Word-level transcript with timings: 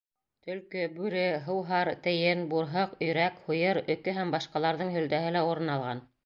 Төлкө, 0.45 0.85
бүре, 0.93 1.25
һыуһар, 1.49 1.91
тейен, 2.07 2.41
бурһыҡ, 2.53 2.95
өйрәк, 3.09 3.37
һуйыр, 3.51 3.81
өкө 3.97 4.17
һәм 4.17 4.33
башҡаларҙың 4.37 4.91
һөлдәһе 4.97 5.37
лә 5.39 5.45
урын 5.53 5.73
алған. 5.77 6.05